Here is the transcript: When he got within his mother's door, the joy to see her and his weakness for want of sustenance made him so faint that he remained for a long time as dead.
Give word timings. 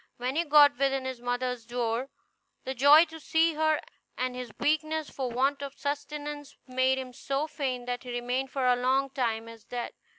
When 0.17 0.35
he 0.35 0.43
got 0.45 0.79
within 0.79 1.05
his 1.05 1.21
mother's 1.21 1.63
door, 1.63 2.09
the 2.63 2.73
joy 2.73 3.05
to 3.05 3.19
see 3.19 3.53
her 3.53 3.79
and 4.17 4.35
his 4.35 4.51
weakness 4.59 5.11
for 5.11 5.29
want 5.29 5.61
of 5.61 5.77
sustenance 5.77 6.57
made 6.65 6.97
him 6.97 7.13
so 7.13 7.45
faint 7.45 7.85
that 7.85 8.01
he 8.01 8.09
remained 8.11 8.49
for 8.49 8.65
a 8.65 8.75
long 8.75 9.11
time 9.11 9.47
as 9.47 9.63
dead. 9.63 9.91